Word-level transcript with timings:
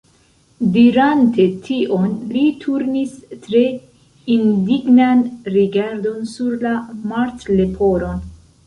Dirante 0.75 1.45
tion 1.67 2.15
li 2.31 2.43
turnis 2.65 3.13
tre 3.45 3.63
indignan 4.39 5.23
rigardon 5.59 6.29
sur 6.35 6.59
la 6.67 6.75
Martleporon. 7.15 8.31